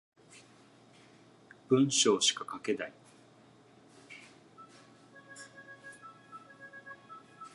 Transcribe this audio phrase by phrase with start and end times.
[1.69, 2.93] 文章しか書けない